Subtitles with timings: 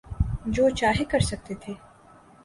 [0.45, 1.73] جو چاہے کر سکتے تھے۔